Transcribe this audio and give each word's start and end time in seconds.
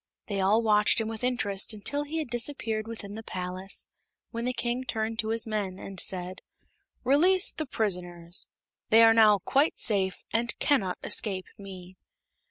They 0.25 0.39
all 0.39 0.63
watched 0.63 0.99
him 0.99 1.07
with 1.07 1.23
interest 1.23 1.75
until 1.75 2.01
he 2.05 2.17
had 2.17 2.31
disappeared 2.31 2.87
within 2.87 3.13
the 3.13 3.21
palace, 3.21 3.85
when 4.31 4.45
the 4.45 4.51
King 4.53 4.83
turned 4.83 5.19
to 5.19 5.27
his 5.27 5.45
men 5.45 5.77
and 5.77 5.99
said: 5.99 6.41
"Release 7.03 7.51
the 7.51 7.67
prisoners. 7.67 8.47
They 8.89 9.03
are 9.03 9.13
now 9.13 9.37
quite 9.45 9.77
safe, 9.77 10.23
and 10.33 10.57
cannot 10.57 10.97
escape 11.03 11.45
me." 11.55 11.97